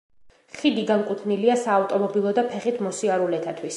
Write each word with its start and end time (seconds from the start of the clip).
ხიდი 0.61 0.85
განკუთვნილია 0.91 1.57
საავტომობილო 1.65 2.33
და 2.39 2.47
ფეხით 2.55 2.81
მოსიარულეთათვის. 2.87 3.69